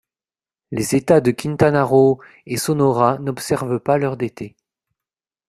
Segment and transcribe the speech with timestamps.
[0.71, 4.55] Les États de Quintana Roo et Sonora n'observent pas l'heure d'été.